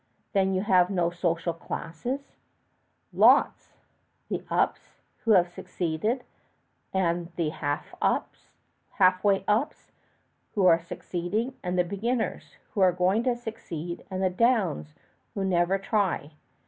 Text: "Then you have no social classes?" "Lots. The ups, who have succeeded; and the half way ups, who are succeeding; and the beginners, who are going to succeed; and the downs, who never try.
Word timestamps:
"Then 0.33 0.55
you 0.55 0.63
have 0.63 0.89
no 0.89 1.11
social 1.11 1.53
classes?" 1.53 2.33
"Lots. 3.13 3.73
The 4.29 4.43
ups, 4.49 4.97
who 5.19 5.33
have 5.33 5.47
succeeded; 5.47 6.23
and 6.91 7.31
the 7.35 7.49
half 7.49 7.93
way 9.23 9.43
ups, 9.47 9.91
who 10.55 10.65
are 10.65 10.79
succeeding; 10.81 11.55
and 11.61 11.77
the 11.77 11.83
beginners, 11.83 12.57
who 12.73 12.81
are 12.81 12.91
going 12.91 13.21
to 13.25 13.35
succeed; 13.35 14.03
and 14.09 14.23
the 14.23 14.31
downs, 14.31 14.95
who 15.35 15.45
never 15.45 15.77
try. 15.77 16.31